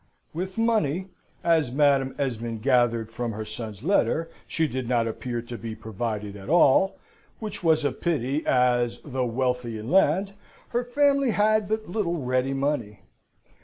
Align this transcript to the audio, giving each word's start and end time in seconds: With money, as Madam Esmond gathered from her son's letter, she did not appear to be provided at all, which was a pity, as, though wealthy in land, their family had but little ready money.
With 0.33 0.57
money, 0.57 1.09
as 1.43 1.71
Madam 1.71 2.15
Esmond 2.17 2.63
gathered 2.63 3.11
from 3.11 3.33
her 3.33 3.45
son's 3.45 3.83
letter, 3.83 4.31
she 4.47 4.67
did 4.67 4.89
not 4.89 5.07
appear 5.07 5.43
to 5.43 5.59
be 5.59 5.75
provided 5.75 6.35
at 6.35 6.49
all, 6.49 6.97
which 7.37 7.63
was 7.63 7.85
a 7.85 7.91
pity, 7.91 8.43
as, 8.47 8.97
though 9.05 9.27
wealthy 9.27 9.77
in 9.77 9.91
land, 9.91 10.33
their 10.73 10.83
family 10.83 11.29
had 11.29 11.69
but 11.69 11.87
little 11.87 12.17
ready 12.17 12.55
money. 12.55 13.01